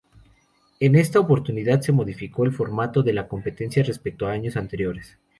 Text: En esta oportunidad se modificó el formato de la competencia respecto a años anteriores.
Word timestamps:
En 0.79 0.95
esta 0.95 1.19
oportunidad 1.19 1.81
se 1.81 1.91
modificó 1.91 2.43
el 2.43 2.51
formato 2.51 3.03
de 3.03 3.13
la 3.13 3.27
competencia 3.27 3.83
respecto 3.83 4.25
a 4.25 4.31
años 4.31 4.57
anteriores. 4.57 5.19